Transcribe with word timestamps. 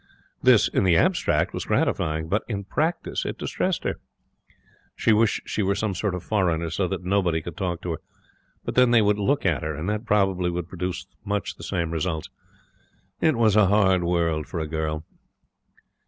This, 0.41 0.67
in 0.67 0.83
the 0.83 0.97
abstract, 0.97 1.53
was 1.53 1.65
gratifying; 1.65 2.27
but 2.27 2.41
in 2.47 2.63
practice 2.63 3.23
it 3.23 3.37
distressed 3.37 3.83
her. 3.83 3.99
She 4.95 5.13
wished 5.13 5.43
she 5.45 5.61
were 5.61 5.75
some 5.75 5.93
sort 5.93 6.15
of 6.15 6.23
foreigner, 6.23 6.71
so 6.71 6.87
that 6.87 7.03
nobody 7.03 7.39
could 7.39 7.55
talk 7.55 7.83
to 7.83 7.91
her. 7.91 7.97
But 8.65 8.73
then 8.73 8.89
they 8.89 9.03
would 9.03 9.19
look 9.19 9.45
at 9.45 9.61
her, 9.61 9.75
and 9.75 9.87
that 9.91 10.07
probably 10.07 10.49
would 10.49 10.67
produce 10.69 11.05
much 11.23 11.53
the 11.55 11.61
same 11.63 11.91
results. 11.91 12.31
It 13.19 13.35
was 13.35 13.55
a 13.55 13.67
hard 13.67 14.03
world 14.03 14.47
for 14.47 14.59
a 14.59 14.65
girl. 14.65 15.05